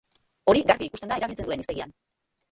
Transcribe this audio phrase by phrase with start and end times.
[0.53, 1.93] Hori garbi ikusten da erabiltzen duen hiztegian.